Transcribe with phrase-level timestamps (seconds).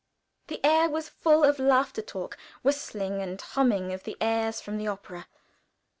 [0.47, 4.87] The air was full of laughter, talk, whistling and humming of the airs from the
[4.87, 5.27] opera.